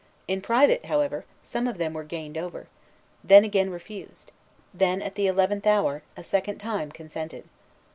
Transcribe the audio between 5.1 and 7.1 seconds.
the eleventh hour, a second time